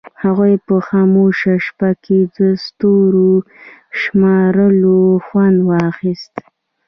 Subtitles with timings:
[0.23, 3.31] هغوی په خاموشه شپه کې د ستورو
[4.01, 6.35] شمارلو خوند واخیست.